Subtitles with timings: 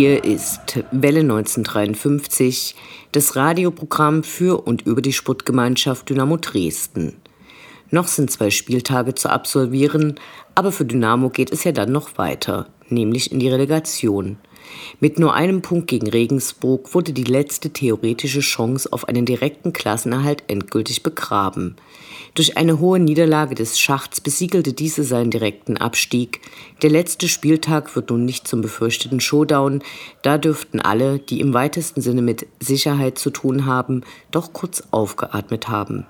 [0.00, 2.74] Hier ist Welle 1953,
[3.12, 7.16] das Radioprogramm für und über die Sportgemeinschaft Dynamo Dresden.
[7.90, 10.14] Noch sind zwei Spieltage zu absolvieren,
[10.54, 14.38] aber für Dynamo geht es ja dann noch weiter, nämlich in die Relegation.
[15.00, 20.44] Mit nur einem Punkt gegen Regensburg wurde die letzte theoretische Chance auf einen direkten Klassenerhalt
[20.46, 21.76] endgültig begraben.
[22.34, 26.40] Durch eine hohe Niederlage des Schachts besiegelte diese seinen direkten Abstieg.
[26.82, 29.82] Der letzte Spieltag wird nun nicht zum befürchteten Showdown,
[30.22, 35.68] da dürften alle, die im weitesten Sinne mit Sicherheit zu tun haben, doch kurz aufgeatmet
[35.68, 36.06] haben.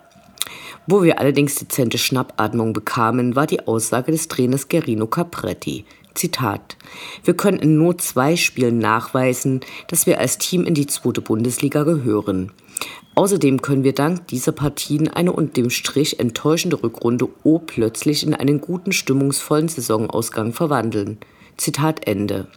[0.86, 5.84] Wo wir allerdings dezente Schnappatmung bekamen, war die Aussage des Trainers Gerino Capretti.
[6.20, 6.76] Zitat.
[7.24, 11.82] Wir können in nur zwei Spielen nachweisen, dass wir als Team in die zweite Bundesliga
[11.82, 12.52] gehören.
[13.14, 18.34] Außerdem können wir dank dieser Partien eine und dem Strich enttäuschende Rückrunde O plötzlich in
[18.34, 21.18] einen guten, stimmungsvollen Saisonausgang verwandeln.
[21.56, 22.48] Zitat Ende.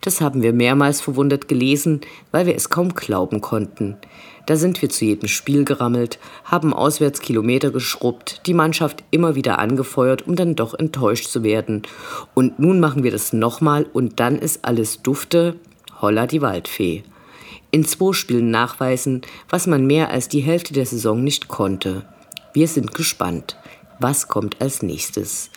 [0.00, 2.00] Das haben wir mehrmals verwundert gelesen,
[2.32, 3.96] weil wir es kaum glauben konnten.
[4.48, 9.58] Da sind wir zu jedem Spiel gerammelt, haben auswärts Kilometer geschrubbt, die Mannschaft immer wieder
[9.58, 11.82] angefeuert, um dann doch enttäuscht zu werden.
[12.32, 15.56] Und nun machen wir das nochmal und dann ist alles dufte,
[16.00, 17.02] holla die Waldfee.
[17.72, 22.06] In zwei Spielen nachweisen, was man mehr als die Hälfte der Saison nicht konnte.
[22.54, 23.58] Wir sind gespannt.
[24.00, 25.50] Was kommt als nächstes?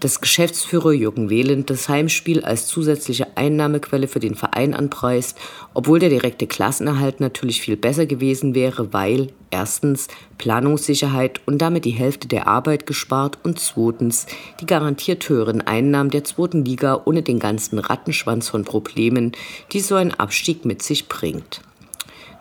[0.00, 5.38] Dass Geschäftsführer Jürgen Wehland das Heimspiel als zusätzliche Einnahmequelle für den Verein anpreist,
[5.74, 11.90] obwohl der direkte Klassenerhalt natürlich viel besser gewesen wäre, weil erstens Planungssicherheit und damit die
[11.90, 14.26] Hälfte der Arbeit gespart und zweitens
[14.60, 19.30] die garantiert höheren Einnahmen der zweiten Liga ohne den ganzen Rattenschwanz von Problemen,
[19.70, 21.60] die so ein Abstieg mit sich bringt.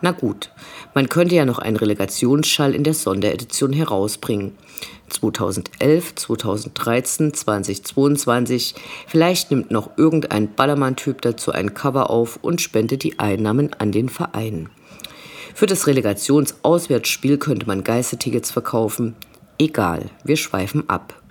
[0.01, 0.49] Na gut,
[0.95, 4.51] man könnte ja noch einen Relegationsschall in der Sonderedition herausbringen.
[5.09, 8.75] 2011, 2013, 2022.
[9.07, 14.09] Vielleicht nimmt noch irgendein Ballermann-Typ dazu ein Cover auf und spendet die Einnahmen an den
[14.09, 14.69] Verein.
[15.53, 19.15] Für das Relegationsauswärtsspiel könnte man Geistertickets verkaufen.
[19.59, 21.21] Egal, wir schweifen ab.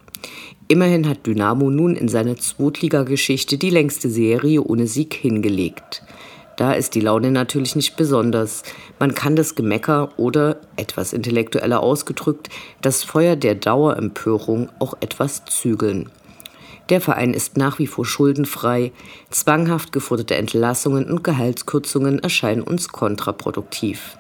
[0.68, 6.02] Immerhin hat Dynamo nun in seiner Zweitligageschichte die längste Serie ohne Sieg hingelegt.
[6.62, 8.62] Da ist die Laune natürlich nicht besonders.
[9.00, 12.50] Man kann das Gemecker oder, etwas intellektueller ausgedrückt,
[12.80, 16.08] das Feuer der Dauerempörung auch etwas zügeln.
[16.88, 18.92] Der Verein ist nach wie vor schuldenfrei.
[19.30, 24.16] Zwanghaft geforderte Entlassungen und Gehaltskürzungen erscheinen uns kontraproduktiv.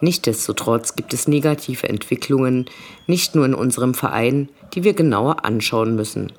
[0.00, 2.66] Nichtsdestotrotz gibt es negative Entwicklungen,
[3.06, 6.32] nicht nur in unserem Verein, die wir genauer anschauen müssen.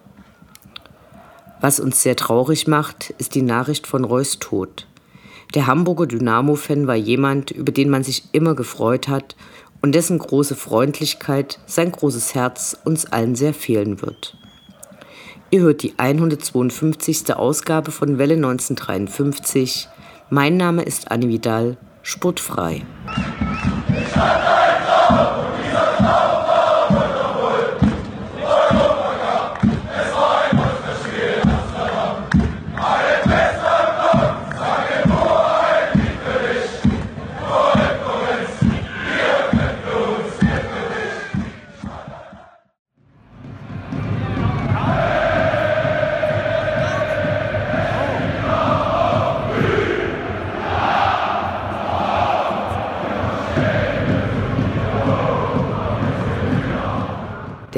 [1.62, 4.86] Was uns sehr traurig macht, ist die Nachricht von Reus Tod.
[5.56, 9.36] Der Hamburger Dynamo-Fan war jemand, über den man sich immer gefreut hat
[9.82, 14.38] und dessen große Freundlichkeit, sein großes Herz uns allen sehr fehlen wird.
[15.50, 17.34] Ihr hört die 152.
[17.36, 19.88] Ausgabe von Welle 1953.
[20.30, 22.84] Mein Name ist Anne Vidal, sportfrei.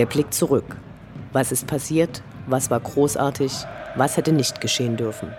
[0.02, 0.78] Der Blick zurück.
[1.32, 2.24] Was ist passiert?
[2.48, 3.54] Was war großartig?
[3.96, 5.32] Was hätte nicht geschehen dürfen?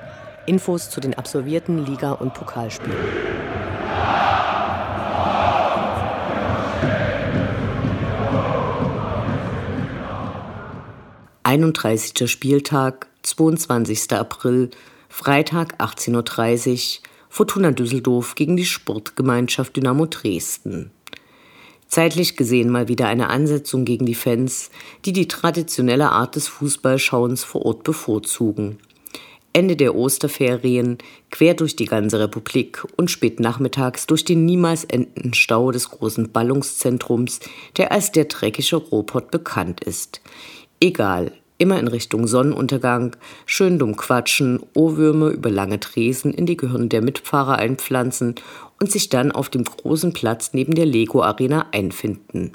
[0.46, 2.96] Infos zu den absolvierten Liga- und Pokalspielen.
[11.42, 14.12] Einunddreißigster Spieltag, 22.
[14.12, 14.70] April,
[15.08, 20.92] Freitag 18.30 Uhr, Fortuna Düsseldorf gegen die Sportgemeinschaft Dynamo Dresden.
[21.92, 24.70] Zeitlich gesehen mal wieder eine Ansetzung gegen die Fans,
[25.04, 28.78] die die traditionelle Art des Fußballschauens vor Ort bevorzugen.
[29.52, 30.96] Ende der Osterferien
[31.30, 36.32] quer durch die ganze Republik und spät nachmittags durch den niemals endenden Stau des großen
[36.32, 37.40] Ballungszentrums,
[37.76, 40.22] der als der dreckige Robot bekannt ist.
[40.80, 46.88] Egal, immer in Richtung Sonnenuntergang, schön dumm quatschen, Ohrwürme über lange Tresen in die Gehirne
[46.88, 48.36] der Mitfahrer einpflanzen
[48.82, 52.50] und sich dann auf dem großen Platz neben der Lego Arena einfinden.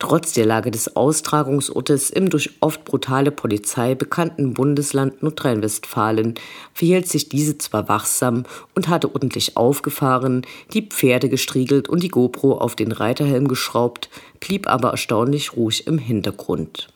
[0.00, 6.34] Trotz der Lage des Austragungsortes im durch oft brutale Polizei bekannten Bundesland Nordrhein-Westfalen
[6.74, 10.42] verhielt sich diese zwar wachsam und hatte ordentlich aufgefahren,
[10.72, 15.98] die Pferde gestriegelt und die GoPro auf den Reiterhelm geschraubt, blieb aber erstaunlich ruhig im
[15.98, 16.88] Hintergrund.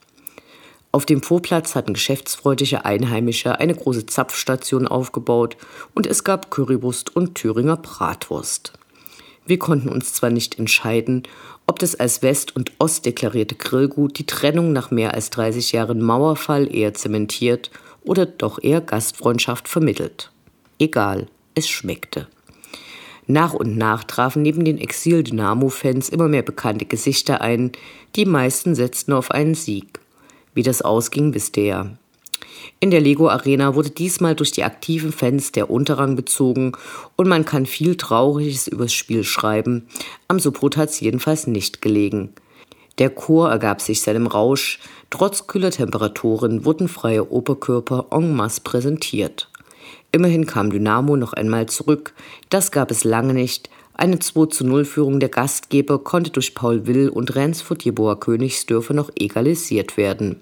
[0.95, 5.57] Auf dem Vorplatz hatten geschäftsfreudige Einheimische eine große Zapfstation aufgebaut
[5.95, 8.75] und es gab Currywurst und Thüringer Bratwurst.
[9.47, 11.23] Wir konnten uns zwar nicht entscheiden,
[11.67, 16.03] ob das als West- und Ost deklarierte Grillgut die Trennung nach mehr als 30 Jahren
[16.03, 17.71] Mauerfall eher zementiert
[18.03, 20.31] oder doch eher Gastfreundschaft vermittelt.
[20.79, 22.29] Egal, es schmeckte.
[23.27, 27.73] Nach und nach trafen neben den Exil-Dynamo-Fans immer mehr bekannte Gesichter ein,
[28.15, 30.02] die meisten setzten auf einen Sieg.
[30.55, 31.91] Wie das ausging, wisst ihr ja.
[32.81, 36.73] In der Lego Arena wurde diesmal durch die aktiven Fans der Unterrang bezogen
[37.17, 39.87] und man kann viel Trauriges übers Spiel schreiben.
[40.29, 42.31] Am Support hat es jedenfalls nicht gelegen.
[42.99, 44.81] Der Chor ergab sich seinem Rausch.
[45.11, 49.49] Trotz kühler Temperaturen wurden freie Oberkörper en masse präsentiert.
[50.11, 52.15] Immerhin kam Dynamo noch einmal zurück.
[52.51, 53.71] Das gab es lange nicht.
[54.03, 58.95] Eine 2 zu 0 Führung der Gastgeber konnte durch Paul Will und Rensford Jeboa Königsdörfer
[58.95, 60.41] noch egalisiert werden.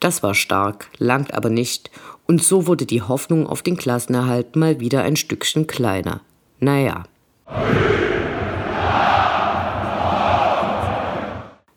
[0.00, 1.92] Das war stark, langt aber nicht,
[2.26, 6.22] und so wurde die Hoffnung auf den Klassenerhalt mal wieder ein Stückchen kleiner.
[6.58, 7.04] Naja.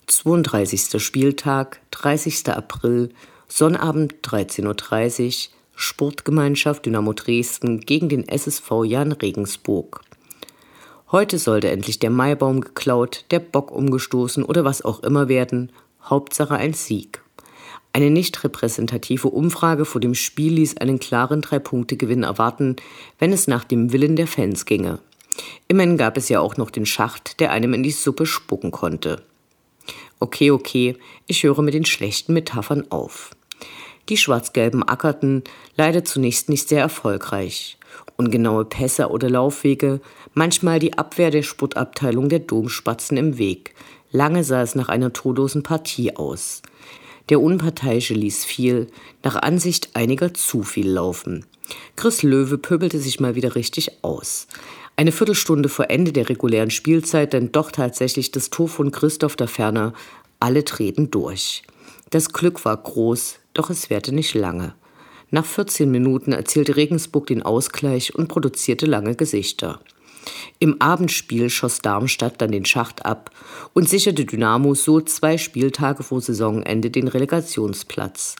[0.07, 0.99] 32.
[0.99, 2.49] Spieltag, 30.
[2.49, 3.09] April,
[3.47, 10.01] Sonnabend 13.30 Uhr, Sportgemeinschaft Dynamo Dresden gegen den SSV Jan Regensburg.
[11.13, 15.71] Heute sollte endlich der Maibaum geklaut, der Bock umgestoßen oder was auch immer werden,
[16.03, 17.21] Hauptsache ein Sieg.
[17.93, 22.77] Eine nicht repräsentative Umfrage vor dem Spiel ließ einen klaren Drei-Punkte-Gewinn erwarten,
[23.19, 24.97] wenn es nach dem Willen der Fans ginge.
[25.67, 29.21] Immerhin gab es ja auch noch den Schacht, der einem in die Suppe spucken konnte.
[30.19, 33.35] Okay, okay, ich höre mit den schlechten Metaphern auf.
[34.09, 35.43] Die Schwarz-Gelben ackerten,
[35.77, 37.77] leider zunächst nicht sehr erfolgreich.
[38.15, 39.99] Ungenaue Pässe oder Laufwege,
[40.33, 43.73] manchmal die Abwehr der Sportabteilung der Domspatzen im Weg.
[44.11, 46.61] Lange sah es nach einer torlosen Partie aus.
[47.29, 48.87] Der Unparteiische ließ viel,
[49.23, 51.45] nach Ansicht einiger zu viel laufen.
[51.95, 54.47] Chris Löwe pöbelte sich mal wieder richtig aus.
[54.95, 59.47] Eine Viertelstunde vor Ende der regulären Spielzeit dann doch tatsächlich das Tor von Christoph da
[59.47, 59.93] Ferner.
[60.39, 61.63] Alle treten durch.
[62.11, 64.75] Das Glück war groß, doch es währte nicht lange.
[65.33, 69.79] Nach 14 Minuten erzielte Regensburg den Ausgleich und produzierte lange Gesichter.
[70.59, 73.31] Im Abendspiel schoss Darmstadt dann den Schacht ab
[73.73, 78.35] und sicherte Dynamo so zwei Spieltage vor Saisonende den Relegationsplatz.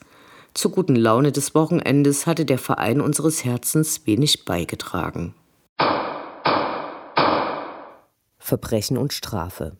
[0.54, 5.34] Zur guten Laune des Wochenendes hatte der Verein unseres Herzens wenig beigetragen.
[8.38, 9.76] Verbrechen und Strafe.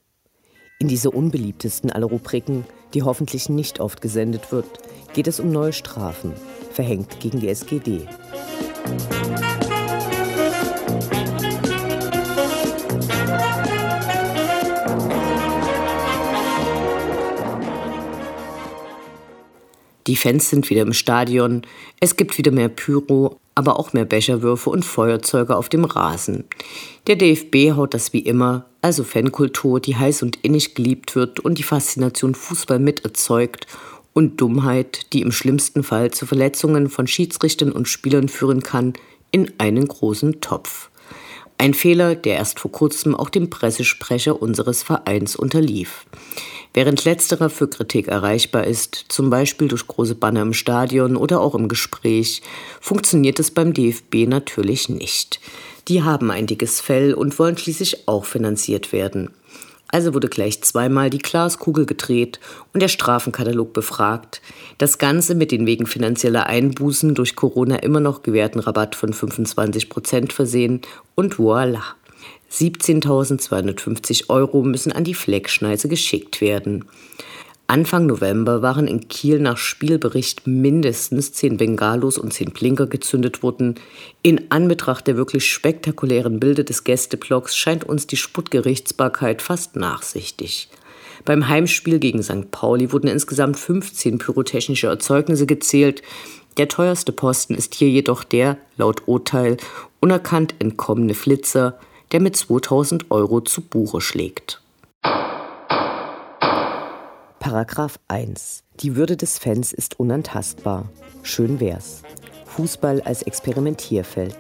[0.81, 4.67] In dieser unbeliebtesten aller Rubriken, die hoffentlich nicht oft gesendet wird,
[5.13, 6.33] geht es um neue Strafen,
[6.75, 8.07] verhängt gegen die SGD.
[20.07, 21.63] Die Fans sind wieder im Stadion,
[21.99, 26.45] es gibt wieder mehr Pyro, aber auch mehr Becherwürfe und Feuerzeuge auf dem Rasen.
[27.07, 31.59] Der DFB haut das wie immer, also Fankultur, die heiß und innig geliebt wird und
[31.59, 33.67] die Faszination Fußball mit erzeugt
[34.15, 38.95] und Dummheit, die im schlimmsten Fall zu Verletzungen von Schiedsrichtern und Spielern führen kann,
[39.31, 40.89] in einen großen Topf.
[41.59, 46.07] Ein Fehler, der erst vor kurzem auch dem Pressesprecher unseres Vereins unterlief.
[46.73, 51.55] Während letzterer für Kritik erreichbar ist, zum Beispiel durch große Banner im Stadion oder auch
[51.55, 52.43] im Gespräch,
[52.81, 55.41] funktioniert es beim DFB natürlich nicht.
[55.87, 59.31] Die haben ein dickes Fell und wollen schließlich auch finanziert werden.
[59.95, 62.41] Also wurde gleich zweimal die Glaskugel gedreht
[62.73, 64.43] und der Strafenkatalog befragt.
[64.77, 69.89] Das Ganze mit den wegen finanzieller Einbußen durch Corona immer noch gewährten Rabatt von 25
[69.89, 70.81] Prozent versehen
[71.15, 71.83] und voilà.
[72.51, 76.87] 17.250 Euro müssen an die Fleckschneise geschickt werden.
[77.67, 83.77] Anfang November waren in Kiel nach Spielbericht mindestens zehn Bengalos und zehn Blinker gezündet worden.
[84.21, 90.69] In Anbetracht der wirklich spektakulären Bilder des Gästeblocks scheint uns die Sputtgerichtsbarkeit fast nachsichtig.
[91.25, 92.51] Beim Heimspiel gegen St.
[92.51, 96.03] Pauli wurden insgesamt 15 pyrotechnische Erzeugnisse gezählt.
[96.59, 99.57] Der teuerste Posten ist hier jedoch der, laut Urteil,
[100.01, 101.79] unerkannt entkommene Flitzer,
[102.13, 104.61] der mit 2000 Euro zu Buche schlägt.
[107.45, 108.65] Paragraph 1.
[108.81, 110.89] Die Würde des Fans ist unantastbar.
[111.23, 112.01] Schön wär's.
[112.47, 114.35] Fußball als Experimentierfeld.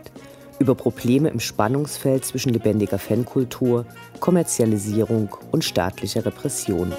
[0.58, 3.84] Über Probleme im Spannungsfeld zwischen lebendiger Fankultur,
[4.20, 6.94] Kommerzialisierung und staatlicher Repression.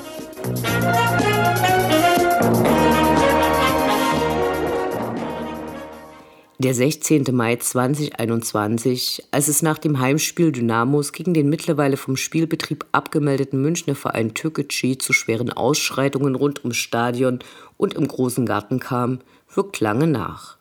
[6.58, 7.26] Der 16.
[7.34, 13.94] Mai 2021, als es nach dem Heimspiel Dynamos gegen den mittlerweile vom Spielbetrieb abgemeldeten Münchner
[13.94, 17.40] Verein Türkgücü zu schweren Ausschreitungen rund ums Stadion
[17.76, 19.20] und im Großen Garten kam,
[19.54, 20.56] wirkt lange nach.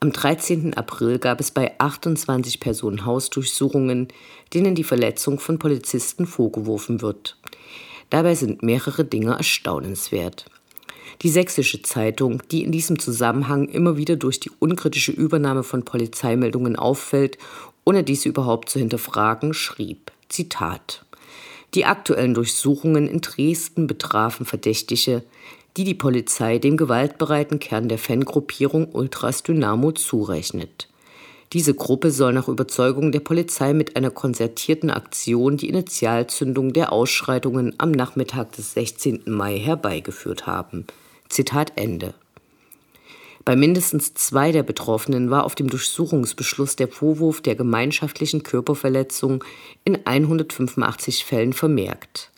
[0.00, 0.74] Am 13.
[0.74, 4.08] April gab es bei 28 Personen Hausdurchsuchungen,
[4.52, 7.38] denen die Verletzung von Polizisten vorgeworfen wird.
[8.10, 10.44] Dabei sind mehrere Dinge erstaunenswert.
[11.22, 16.76] Die Sächsische Zeitung, die in diesem Zusammenhang immer wieder durch die unkritische Übernahme von Polizeimeldungen
[16.76, 17.38] auffällt,
[17.84, 21.04] ohne diese überhaupt zu hinterfragen, schrieb, Zitat,
[21.74, 25.22] die aktuellen Durchsuchungen in Dresden betrafen Verdächtige,
[25.76, 30.88] die die Polizei dem gewaltbereiten Kern der Fangruppierung Ultras Dynamo zurechnet.
[31.56, 37.72] Diese Gruppe soll nach Überzeugung der Polizei mit einer konzertierten Aktion die Initialzündung der Ausschreitungen
[37.78, 39.22] am Nachmittag des 16.
[39.24, 40.86] Mai herbeigeführt haben.
[41.30, 42.12] Zitat Ende.
[43.46, 49.42] Bei mindestens zwei der Betroffenen war auf dem Durchsuchungsbeschluss der Vorwurf der gemeinschaftlichen Körperverletzung
[49.82, 52.32] in 185 Fällen vermerkt.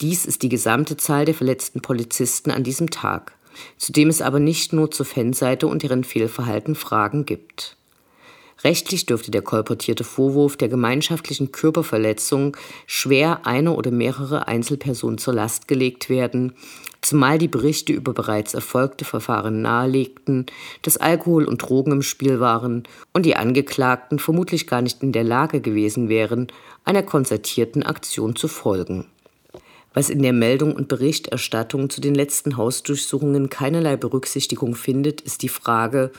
[0.00, 3.36] Dies ist die gesamte Zahl der verletzten Polizisten an diesem Tag,
[3.76, 7.76] zu dem es aber nicht nur zur Fanseite und deren Fehlverhalten Fragen gibt.
[8.64, 15.66] Rechtlich dürfte der kolportierte Vorwurf der gemeinschaftlichen Körperverletzung schwer einer oder mehrere Einzelpersonen zur Last
[15.66, 16.52] gelegt werden,
[17.00, 20.46] zumal die Berichte über bereits erfolgte Verfahren nahelegten,
[20.82, 25.24] dass Alkohol und Drogen im Spiel waren und die Angeklagten vermutlich gar nicht in der
[25.24, 26.46] Lage gewesen wären,
[26.84, 29.06] einer konzertierten Aktion zu folgen.
[29.94, 35.50] Was in der Meldung und Berichterstattung zu den letzten Hausdurchsuchungen keinerlei Berücksichtigung findet, ist die
[35.50, 36.12] Frage,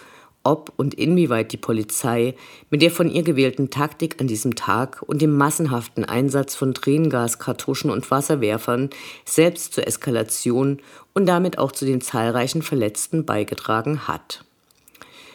[0.43, 2.35] ob und inwieweit die Polizei
[2.69, 7.89] mit der von ihr gewählten Taktik an diesem Tag und dem massenhaften Einsatz von Tränengaskartuschen
[7.89, 8.89] und Wasserwerfern
[9.25, 10.79] selbst zur Eskalation
[11.13, 14.43] und damit auch zu den zahlreichen Verletzten beigetragen hat.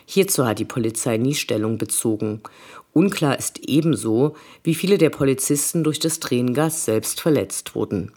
[0.04, 2.40] Hierzu hat die Polizei nie Stellung bezogen.
[2.92, 8.12] Unklar ist ebenso, wie viele der Polizisten durch das Tränengas selbst verletzt wurden.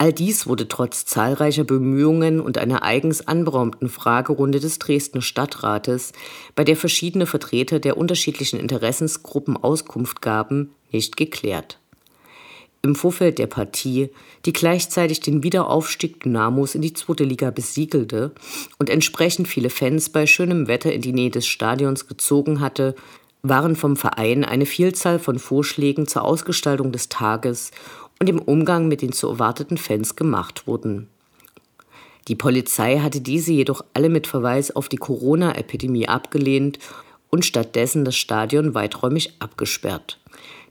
[0.00, 6.12] All dies wurde trotz zahlreicher Bemühungen und einer eigens anberaumten Fragerunde des Dresdner Stadtrates,
[6.54, 11.80] bei der verschiedene Vertreter der unterschiedlichen Interessensgruppen Auskunft gaben, nicht geklärt.
[12.82, 14.10] Im Vorfeld der Partie,
[14.44, 18.30] die gleichzeitig den Wiederaufstieg Dynamos in die zweite Liga besiegelte
[18.78, 22.94] und entsprechend viele Fans bei schönem Wetter in die Nähe des Stadions gezogen hatte,
[23.42, 27.72] waren vom Verein eine Vielzahl von Vorschlägen zur Ausgestaltung des Tages
[28.20, 31.08] und im Umgang mit den zu erwarteten Fans gemacht wurden.
[32.28, 36.78] Die Polizei hatte diese jedoch alle mit Verweis auf die Corona-Epidemie abgelehnt
[37.30, 40.18] und stattdessen das Stadion weiträumig abgesperrt.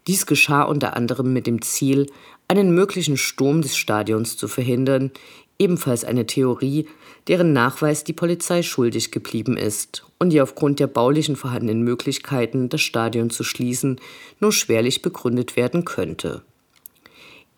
[0.07, 2.07] Dies geschah unter anderem mit dem Ziel,
[2.47, 5.11] einen möglichen Sturm des Stadions zu verhindern,
[5.59, 6.87] ebenfalls eine Theorie,
[7.27, 12.81] deren Nachweis die Polizei schuldig geblieben ist und die aufgrund der baulichen vorhandenen Möglichkeiten, das
[12.81, 13.99] Stadion zu schließen,
[14.39, 16.43] nur schwerlich begründet werden könnte.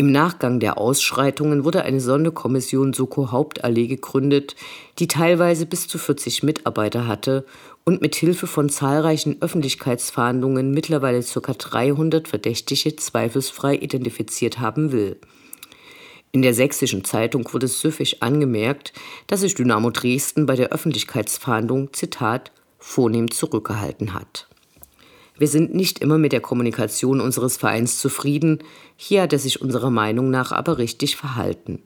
[0.02, 4.56] Im Nachgang der Ausschreitungen wurde eine Sonderkommission Soko Hauptallee gegründet,
[4.98, 7.46] die teilweise bis zu 40 Mitarbeiter hatte
[7.84, 11.54] und mit Hilfe von zahlreichen Öffentlichkeitsverhandlungen mittlerweile ca.
[11.54, 15.20] 300 Verdächtige zweifelsfrei identifiziert haben will.
[16.32, 18.94] In der sächsischen Zeitung wurde süffig angemerkt,
[19.28, 24.49] dass sich Dynamo Dresden bei der Öffentlichkeitsverhandlung, Zitat, vornehm zurückgehalten hat.
[25.40, 28.60] Wir sind nicht immer mit der Kommunikation unseres Vereins zufrieden,
[28.98, 31.82] hier hat er sich unserer Meinung nach aber richtig verhalten.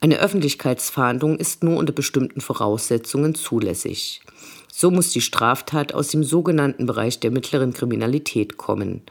[0.00, 4.20] Eine Öffentlichkeitsfahndung ist nur unter bestimmten Voraussetzungen zulässig.
[4.66, 9.02] So muss die Straftat aus dem sogenannten Bereich der mittleren Kriminalität kommen.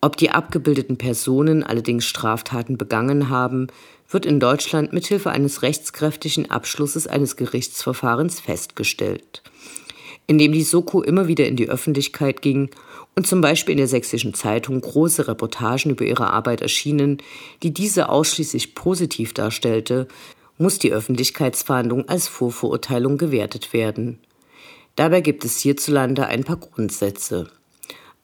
[0.00, 3.66] Ob die abgebildeten Personen allerdings Straftaten begangen haben,
[4.08, 9.42] wird in Deutschland mithilfe eines rechtskräftigen Abschlusses eines Gerichtsverfahrens festgestellt.
[10.26, 12.70] Indem die Soko immer wieder in die Öffentlichkeit ging
[13.14, 17.18] und zum Beispiel in der Sächsischen Zeitung große Reportagen über ihre Arbeit erschienen,
[17.62, 20.08] die diese ausschließlich positiv darstellte,
[20.58, 24.18] muss die Öffentlichkeitsfahndung als Vorverurteilung gewertet werden.
[24.96, 27.50] Dabei gibt es hierzulande ein paar Grundsätze.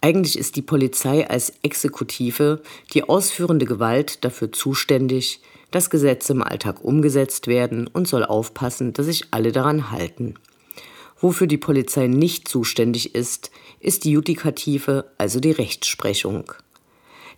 [0.00, 2.62] Eigentlich ist die Polizei als Exekutive,
[2.94, 5.40] die ausführende Gewalt, dafür zuständig,
[5.70, 10.34] dass Gesetze im Alltag umgesetzt werden und soll aufpassen, dass sich alle daran halten.
[11.20, 16.52] Wofür die Polizei nicht zuständig ist, ist die Judikative, also die Rechtsprechung.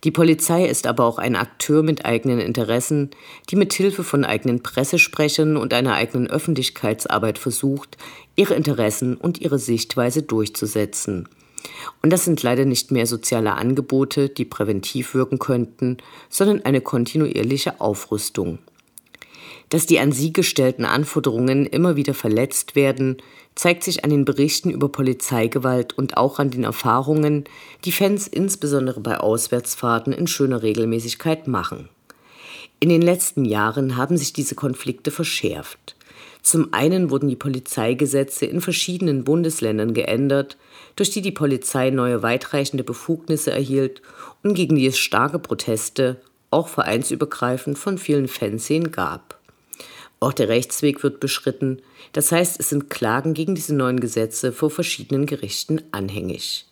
[0.03, 3.11] Die Polizei ist aber auch ein Akteur mit eigenen Interessen,
[3.49, 7.97] die mit Hilfe von eigenen Pressesprechern und einer eigenen Öffentlichkeitsarbeit versucht,
[8.35, 11.29] ihre Interessen und ihre Sichtweise durchzusetzen.
[12.01, 15.97] Und das sind leider nicht mehr soziale Angebote, die präventiv wirken könnten,
[16.29, 18.57] sondern eine kontinuierliche Aufrüstung.
[19.71, 23.17] Dass die an sie gestellten Anforderungen immer wieder verletzt werden,
[23.55, 27.45] zeigt sich an den Berichten über Polizeigewalt und auch an den Erfahrungen,
[27.85, 31.87] die Fans insbesondere bei Auswärtsfahrten in schöner Regelmäßigkeit machen.
[32.81, 35.95] In den letzten Jahren haben sich diese Konflikte verschärft.
[36.41, 40.57] Zum einen wurden die Polizeigesetze in verschiedenen Bundesländern geändert,
[40.97, 44.01] durch die die Polizei neue weitreichende Befugnisse erhielt
[44.43, 49.40] und gegen die es starke Proteste, auch vereinsübergreifend, von vielen Fanszenen gab.
[50.21, 51.81] Auch der Rechtsweg wird beschritten,
[52.13, 56.67] das heißt, es sind Klagen gegen diese neuen Gesetze vor verschiedenen Gerichten anhängig.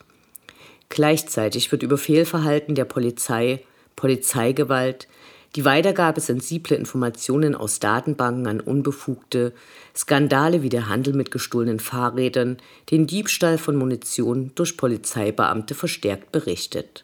[0.90, 3.64] Gleichzeitig wird über Fehlverhalten der Polizei,
[3.96, 5.08] Polizeigewalt,
[5.56, 9.52] die Weitergabe sensibler Informationen aus Datenbanken an Unbefugte,
[9.96, 12.58] Skandale wie der Handel mit gestohlenen Fahrrädern,
[12.92, 17.04] den Diebstahl von Munition durch Polizeibeamte verstärkt berichtet.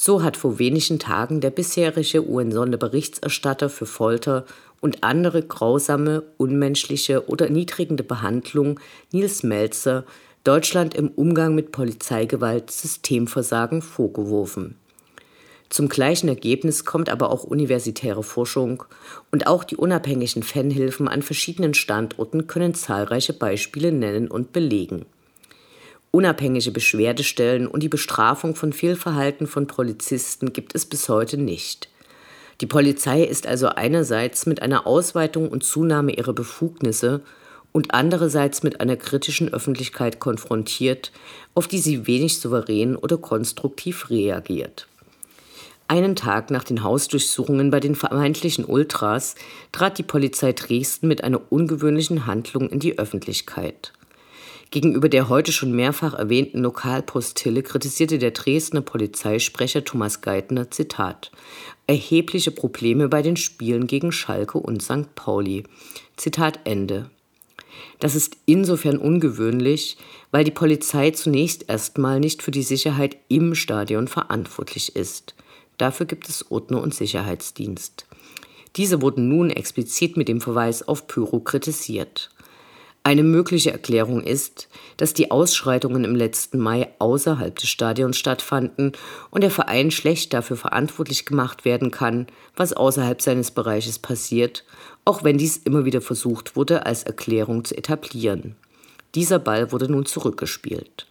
[0.00, 4.46] So hat vor wenigen Tagen der bisherige UN-Sonderberichterstatter für Folter
[4.80, 8.80] und andere grausame, unmenschliche oder erniedrigende Behandlung
[9.12, 10.04] Nils Melzer
[10.44, 14.76] Deutschland im Umgang mit Polizeigewalt Systemversagen vorgeworfen.
[15.68, 18.84] Zum gleichen Ergebnis kommt aber auch universitäre Forschung
[19.30, 25.04] und auch die unabhängigen Fanhilfen an verschiedenen Standorten können zahlreiche Beispiele nennen und belegen.
[26.10, 31.90] Unabhängige Beschwerdestellen und die Bestrafung von Fehlverhalten von Polizisten gibt es bis heute nicht.
[32.60, 37.22] Die Polizei ist also einerseits mit einer Ausweitung und Zunahme ihrer Befugnisse
[37.70, 41.12] und andererseits mit einer kritischen Öffentlichkeit konfrontiert,
[41.54, 44.88] auf die sie wenig souverän oder konstruktiv reagiert.
[45.86, 49.36] Einen Tag nach den Hausdurchsuchungen bei den vermeintlichen Ultras
[49.72, 53.92] trat die Polizei Dresden mit einer ungewöhnlichen Handlung in die Öffentlichkeit.
[54.70, 61.30] Gegenüber der heute schon mehrfach erwähnten Lokalpostille kritisierte der Dresdner Polizeisprecher Thomas Geithner, Zitat,
[61.86, 65.14] erhebliche Probleme bei den Spielen gegen Schalke und St.
[65.14, 65.64] Pauli.
[66.16, 67.08] Zitat Ende.
[67.98, 69.96] Das ist insofern ungewöhnlich,
[70.30, 75.34] weil die Polizei zunächst erstmal nicht für die Sicherheit im Stadion verantwortlich ist.
[75.78, 78.06] Dafür gibt es Ordner- und Sicherheitsdienst.
[78.76, 82.30] Diese wurden nun explizit mit dem Verweis auf Pyro kritisiert.
[83.08, 84.68] Eine mögliche Erklärung ist,
[84.98, 88.92] dass die Ausschreitungen im letzten Mai außerhalb des Stadions stattfanden
[89.30, 94.62] und der Verein schlecht dafür verantwortlich gemacht werden kann, was außerhalb seines Bereiches passiert,
[95.06, 98.56] auch wenn dies immer wieder versucht wurde, als Erklärung zu etablieren.
[99.14, 101.06] Dieser Ball wurde nun zurückgespielt.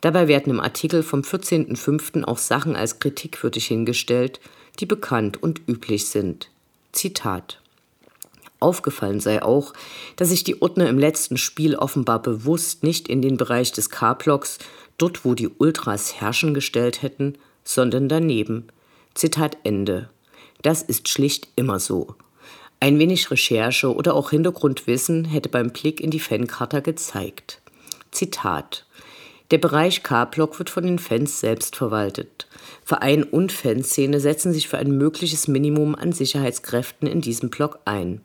[0.00, 2.24] Dabei werden im Artikel vom 14.05.
[2.24, 4.40] auch Sachen als kritikwürdig hingestellt,
[4.80, 6.50] die bekannt und üblich sind.
[6.90, 7.60] Zitat
[8.58, 9.74] Aufgefallen sei auch,
[10.16, 14.58] dass sich die Ordner im letzten Spiel offenbar bewusst nicht in den Bereich des K-Blocks,
[14.98, 18.68] dort wo die Ultras herrschen, gestellt hätten, sondern daneben.
[19.14, 20.08] Zitat Ende.
[20.62, 22.14] Das ist schlicht immer so.
[22.80, 27.60] Ein wenig Recherche oder auch Hintergrundwissen hätte beim Blick in die Fankarte gezeigt.
[28.10, 28.86] Zitat.
[29.50, 32.48] Der Bereich K-Block wird von den Fans selbst verwaltet.
[32.84, 38.20] Verein und Fanszene setzen sich für ein mögliches Minimum an Sicherheitskräften in diesem Block ein.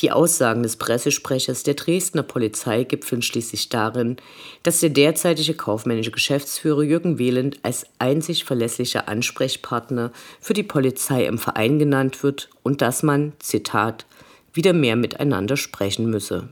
[0.00, 4.16] Die Aussagen des Pressesprechers der Dresdner Polizei gipfeln schließlich darin,
[4.62, 11.38] dass der derzeitige kaufmännische Geschäftsführer Jürgen Wehland als einzig verlässlicher Ansprechpartner für die Polizei im
[11.38, 14.06] Verein genannt wird und dass man, Zitat,
[14.52, 16.48] wieder mehr miteinander sprechen müsse.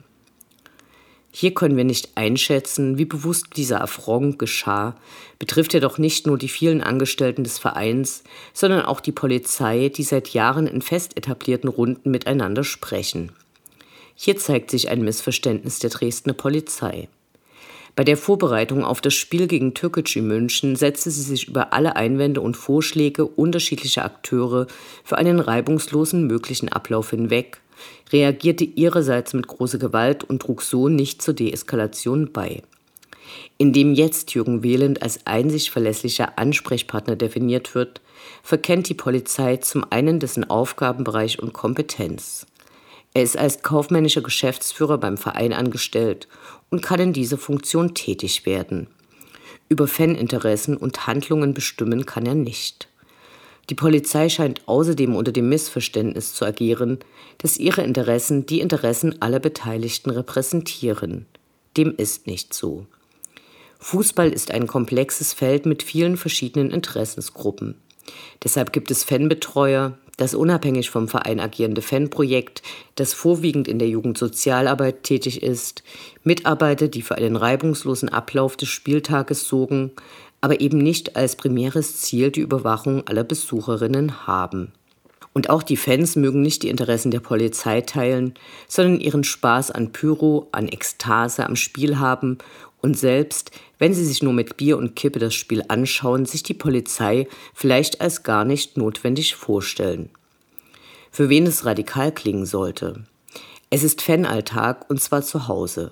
[1.39, 4.97] Hier können wir nicht einschätzen, wie bewusst dieser Affront geschah,
[5.39, 10.31] betrifft jedoch nicht nur die vielen Angestellten des Vereins, sondern auch die Polizei, die seit
[10.31, 13.33] Jahren in fest etablierten Runden miteinander sprechen.
[14.15, 17.11] Hier zeigt sich ein Missverständnis der Dresdner Polizei.
[17.97, 22.41] Bei der Vorbereitung auf das Spiel gegen Türkgücü München setzte sie sich über alle Einwände
[22.41, 24.69] und Vorschläge unterschiedlicher Akteure
[25.05, 27.61] für einen reibungslosen möglichen Ablauf hinweg
[28.13, 32.63] reagierte ihrerseits mit großer Gewalt und trug so nicht zur Deeskalation bei.
[33.59, 38.01] Indem jetzt Jürgen Wehland als einzig verlässlicher Ansprechpartner definiert wird,
[38.43, 42.47] verkennt die Polizei zum einen dessen Aufgabenbereich und Kompetenz.
[43.15, 46.29] Er ist als kaufmännischer Geschäftsführer beim Verein angestellt
[46.71, 48.89] und kann in dieser Funktion tätig werden.
[49.69, 52.89] Über Faninteressen und Handlungen bestimmen kann er nicht.
[53.69, 56.99] Die Polizei scheint außerdem unter dem Missverständnis zu agieren,
[57.39, 61.27] dass ihre Interessen die Interessen aller Beteiligten repräsentieren.
[61.77, 62.87] Dem ist nicht so.
[63.81, 67.77] Fußball ist ein komplexes Feld mit vielen verschiedenen Interessensgruppen.
[68.43, 72.63] Deshalb gibt es Fanbetreuer, das unabhängig vom Verein agierende Fanprojekt,
[72.95, 75.83] das vorwiegend in der Jugendsozialarbeit tätig ist,
[76.25, 79.93] Mitarbeiter, die für einen reibungslosen Ablauf des Spieltages sorgen,
[80.47, 84.71] aber eben nicht als primäres Ziel die Überwachung aller Besucherinnen haben.
[85.33, 88.35] Und auch die Fans mögen nicht die Interessen der Polizei teilen,
[88.69, 92.39] sondern ihren Spaß an Pyro, an Ekstase am Spiel haben
[92.81, 96.55] und selbst, wenn sie sich nur mit Bier und Kippe das Spiel anschauen, sich die
[96.55, 100.11] Polizei vielleicht als gar nicht notwendig vorstellen.
[101.11, 103.03] Für wen es radikal klingen sollte.
[103.69, 105.91] Es ist Fanalltag und zwar zu Hause.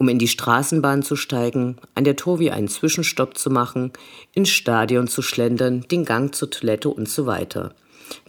[0.00, 3.92] Um in die Straßenbahn zu steigen, an der Torwie einen Zwischenstopp zu machen,
[4.32, 7.74] ins Stadion zu schlendern, den Gang zur Toilette und so weiter.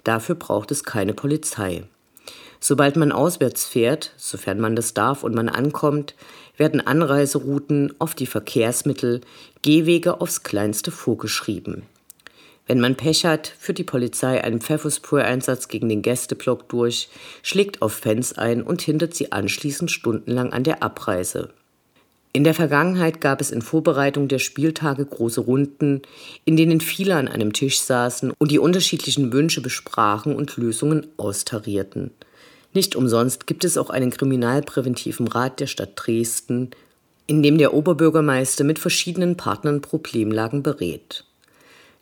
[0.04, 1.84] Dafür braucht es keine Polizei.
[2.60, 6.14] Sobald man auswärts fährt, sofern man das darf und man ankommt,
[6.58, 9.22] werden Anreiserouten auf die Verkehrsmittel,
[9.62, 11.84] Gehwege aufs kleinste vorgeschrieben.
[12.68, 17.08] Wenn man Pech hat, führt die Polizei einen Pfefferspray-Einsatz gegen den Gästeblock durch,
[17.44, 21.54] schlägt auf Fans ein und hindert sie anschließend stundenlang an der Abreise.
[22.34, 26.02] In der Vergangenheit gab es in Vorbereitung der Spieltage große Runden,
[26.46, 32.12] in denen viele an einem Tisch saßen und die unterschiedlichen Wünsche besprachen und Lösungen austarierten.
[32.74, 36.72] Nicht umsonst gibt es auch einen kriminalpräventiven Rat der Stadt Dresden,
[37.28, 41.26] in dem der Oberbürgermeister mit verschiedenen Partnern Problemlagen berät.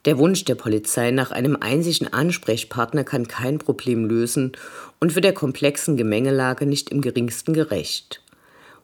[0.06, 4.52] Der Wunsch der Polizei nach einem einzigen Ansprechpartner kann kein Problem lösen
[5.00, 8.22] und wird der komplexen Gemengelage nicht im geringsten gerecht.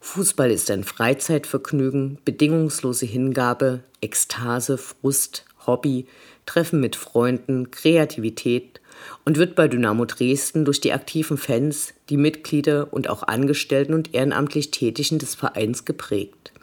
[0.05, 6.05] Fußball ist ein Freizeitvergnügen, bedingungslose Hingabe, Ekstase, Frust, Hobby,
[6.45, 8.79] Treffen mit Freunden, Kreativität
[9.25, 14.13] und wird bei Dynamo Dresden durch die aktiven Fans, die Mitglieder und auch Angestellten und
[14.13, 16.53] ehrenamtlich Tätigen des Vereins geprägt.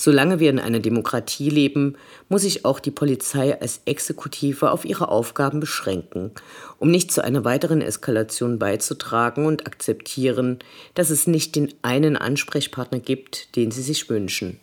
[0.00, 1.96] Solange wir in einer Demokratie leben,
[2.28, 6.30] muss sich auch die Polizei als Exekutive auf ihre Aufgaben beschränken,
[6.78, 10.60] um nicht zu einer weiteren Eskalation beizutragen und akzeptieren,
[10.94, 14.60] dass es nicht den einen Ansprechpartner gibt, den sie sich wünschen.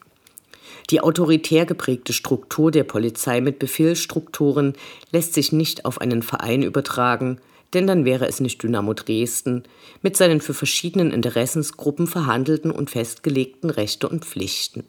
[0.90, 4.72] Die autoritär geprägte Struktur der Polizei mit Befehlsstrukturen
[5.12, 7.42] lässt sich nicht auf einen Verein übertragen,
[7.74, 9.64] denn dann wäre es nicht Dynamo Dresden
[10.02, 14.86] mit seinen für verschiedenen Interessensgruppen verhandelten und festgelegten Rechte und Pflichten.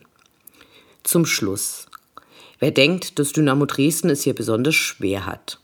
[1.07, 1.87] Zum Schluss.
[2.59, 5.61] Wer denkt, dass Dynamo Dresden es hier besonders schwer hat?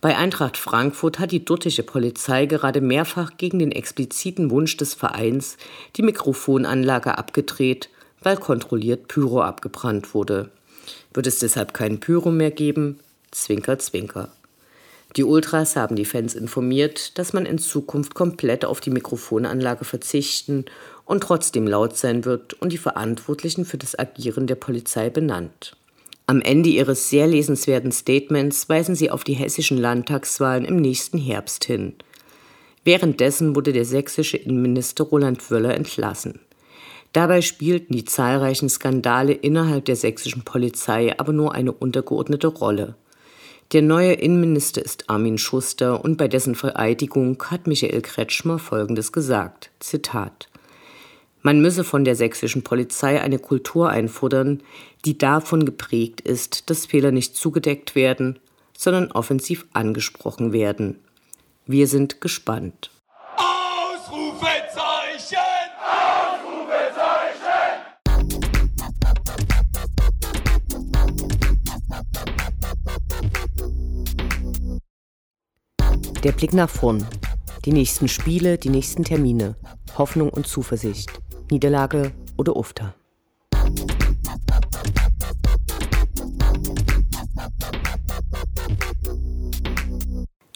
[0.00, 5.56] Bei Eintracht Frankfurt hat die dortige Polizei gerade mehrfach gegen den expliziten Wunsch des Vereins
[5.96, 7.88] die Mikrofonanlage abgedreht
[8.24, 10.50] weil kontrolliert Pyro abgebrannt wurde.
[11.12, 12.98] Wird es deshalb kein Pyro mehr geben?
[13.30, 14.30] Zwinker, zwinker.
[15.16, 20.64] Die Ultras haben die Fans informiert, dass man in Zukunft komplett auf die Mikrofonanlage verzichten
[21.04, 25.76] und trotzdem laut sein wird und die Verantwortlichen für das Agieren der Polizei benannt.
[26.26, 31.64] Am Ende ihres sehr lesenswerten Statements weisen sie auf die hessischen Landtagswahlen im nächsten Herbst
[31.64, 31.94] hin.
[32.82, 36.40] Währenddessen wurde der sächsische Innenminister Roland Wöller entlassen.
[37.12, 42.96] Dabei spielten die zahlreichen Skandale innerhalb der sächsischen Polizei aber nur eine untergeordnete Rolle.
[43.72, 49.70] Der neue Innenminister ist Armin Schuster und bei dessen Vereidigung hat Michael Kretschmer Folgendes gesagt.
[49.78, 50.48] Zitat.
[51.46, 54.62] Man müsse von der sächsischen Polizei eine Kultur einfordern,
[55.04, 58.38] die davon geprägt ist, dass Fehler nicht zugedeckt werden,
[58.74, 61.00] sondern offensiv angesprochen werden.
[61.66, 62.90] Wir sind gespannt.
[76.22, 77.06] Der Blick nach vorn.
[77.66, 79.56] Die nächsten Spiele, die nächsten Termine.
[79.98, 81.23] Hoffnung und Zuversicht.
[81.50, 82.94] Niederlage oder Ufter.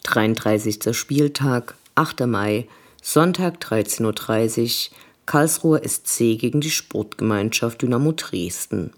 [0.03, 2.25] Dreiunddreißigster Spieltag, 8.
[2.25, 2.67] Mai,
[3.01, 8.91] Sonntag 13.30 Uhr, Karlsruher SC gegen die Sportgemeinschaft Dynamo Dresden.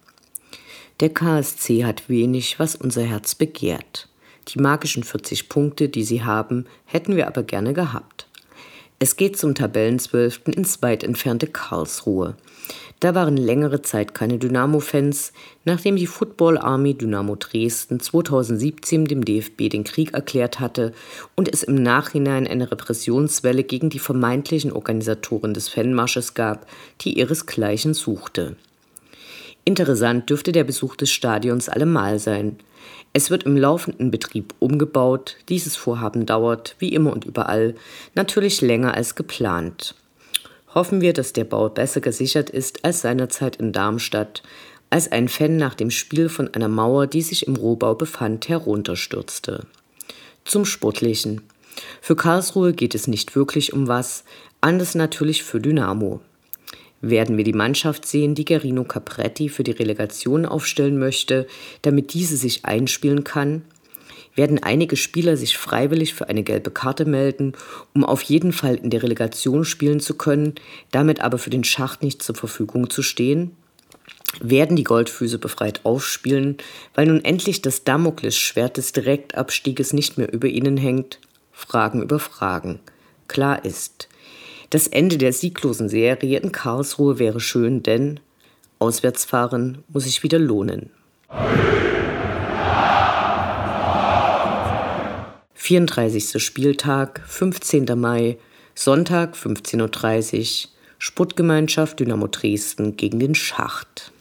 [1.01, 4.07] Der KSC hat wenig, was unser Herz begehrt.
[4.47, 8.20] Die magischen 40 Punkte, die sie haben, hätten wir aber gerne gehabt.
[9.03, 12.35] Es geht zum Tabellenzwölften ins weit entfernte Karlsruhe.
[12.99, 15.33] Da waren längere Zeit keine Dynamo-Fans,
[15.65, 20.93] nachdem die Football Army Dynamo Dresden 2017 dem DFB den Krieg erklärt hatte
[21.35, 26.67] und es im Nachhinein eine Repressionswelle gegen die vermeintlichen Organisatoren des Fanmarsches gab,
[27.01, 28.55] die ihresgleichen suchte.
[29.65, 32.57] Interessant dürfte der Besuch des Stadions allemal sein.
[33.13, 35.37] Es wird im laufenden Betrieb umgebaut.
[35.49, 37.75] Dieses Vorhaben dauert, wie immer und überall,
[38.15, 39.95] natürlich länger als geplant.
[40.73, 44.41] Hoffen wir, dass der Bau besser gesichert ist als seinerzeit in Darmstadt,
[44.89, 49.65] als ein Fan nach dem Spiel von einer Mauer, die sich im Rohbau befand, herunterstürzte.
[50.45, 51.41] Zum Sportlichen.
[52.01, 54.23] Für Karlsruhe geht es nicht wirklich um was,
[54.61, 56.21] anders natürlich für Dynamo.
[57.01, 61.47] Werden wir die Mannschaft sehen, die Gerino Capretti für die Relegation aufstellen möchte,
[61.81, 63.63] damit diese sich einspielen kann?
[64.35, 67.53] werden einige Spieler sich freiwillig für eine gelbe Karte melden,
[67.93, 70.55] um auf jeden Fall in der Relegation spielen zu können,
[70.91, 73.51] damit aber für den Schacht nicht zur Verfügung zu stehen?
[74.39, 76.57] Werden die Goldfüße befreit aufspielen,
[76.95, 81.19] weil nun endlich das Damoklesschwert des Direktabstieges nicht mehr über ihnen hängt?
[81.51, 82.79] Fragen über Fragen.
[83.27, 84.07] Klar ist,
[84.71, 88.21] das Ende der sieglosen Serie in Karlsruhe wäre schön, denn
[88.79, 90.89] Auswärtsfahren muss sich wieder lohnen.
[95.53, 96.41] 34.
[96.41, 97.85] Spieltag, 15.
[97.99, 98.37] Mai,
[98.73, 104.11] Sonntag 15.30 Uhr, Sportgemeinschaft Dynamo Dresden gegen den Schacht.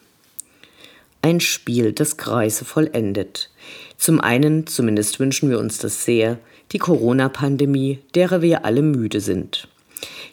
[1.22, 3.50] Ein Spiel, das Kreise vollendet.
[3.96, 6.38] Zum einen, zumindest wünschen wir uns das sehr,
[6.72, 9.68] die Corona-Pandemie, derer wir alle müde sind.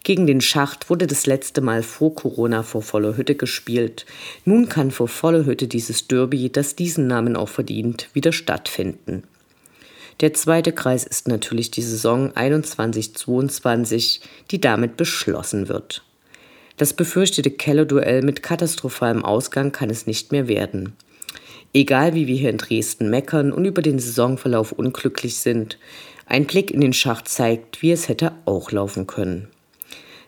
[0.07, 4.05] Gegen den Schacht wurde das letzte Mal vor Corona vor voller Hütte gespielt.
[4.45, 9.23] Nun kann vor voller Hütte dieses Derby, das diesen Namen auch verdient, wieder stattfinden.
[10.21, 16.05] Der zweite Kreis ist natürlich die Saison 21-22, die damit beschlossen wird.
[16.77, 20.93] Das befürchtete Keller-Duell mit katastrophalem Ausgang kann es nicht mehr werden.
[21.73, 25.77] Egal wie wir hier in Dresden meckern und über den Saisonverlauf unglücklich sind,
[26.25, 29.49] ein Blick in den Schacht zeigt, wie es hätte auch laufen können.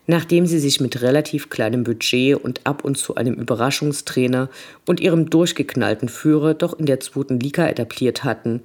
[0.06, 4.48] Nachdem sie sich mit relativ kleinem Budget und ab und zu einem Überraschungstrainer
[4.86, 8.62] und ihrem durchgeknallten Führer doch in der zweiten Liga etabliert hatten,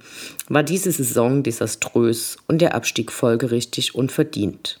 [0.48, 4.80] war diese Saison desaströs und der Abstieg folgerichtig und verdient.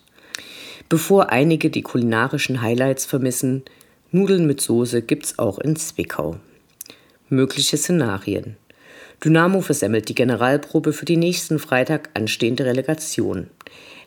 [0.88, 3.62] Bevor einige die kulinarischen Highlights vermissen,
[4.12, 6.36] Nudeln mit Soße gibt's auch in Zwickau.
[7.28, 8.56] Mögliche Szenarien.
[9.24, 13.48] Dynamo versemmelt die Generalprobe für die nächsten Freitag anstehende Relegation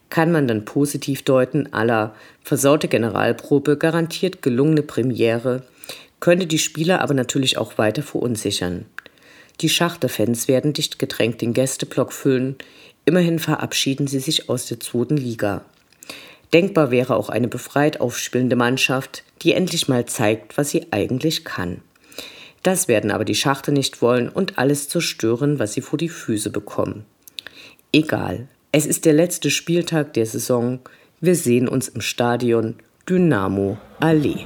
[0.09, 5.63] kann man dann positiv deuten, aller versaute Generalprobe, garantiert gelungene Premiere,
[6.19, 8.85] könnte die Spieler aber natürlich auch weiter verunsichern.
[9.61, 12.55] Die Schachterfans werden dicht gedrängt den Gästeblock füllen,
[13.05, 15.63] immerhin verabschieden sie sich aus der zweiten Liga.
[16.53, 21.81] Denkbar wäre auch eine befreit aufspielende Mannschaft, die endlich mal zeigt, was sie eigentlich kann.
[22.63, 26.49] Das werden aber die Schachter nicht wollen und alles zerstören, was sie vor die Füße
[26.49, 27.05] bekommen.
[27.93, 30.79] Egal, es ist der letzte Spieltag der Saison.
[31.19, 32.75] Wir sehen uns im Stadion
[33.07, 34.45] Dynamo Allee.